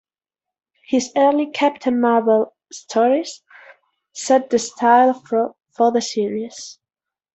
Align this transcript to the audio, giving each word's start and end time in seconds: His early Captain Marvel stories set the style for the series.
His 0.87 1.11
early 1.15 1.51
Captain 1.51 2.01
Marvel 2.01 2.55
stories 2.71 3.43
set 4.13 4.49
the 4.49 4.57
style 4.57 5.13
for 5.21 5.91
the 5.91 6.01
series. 6.01 6.79